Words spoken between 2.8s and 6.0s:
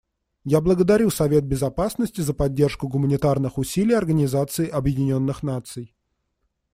гуманитарных усилий Организации Объединенных Наций.